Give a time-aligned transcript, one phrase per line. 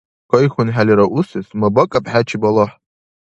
[0.31, 2.73] КайхьунхӀелира усес, мабакӀаб хӀечи балагь.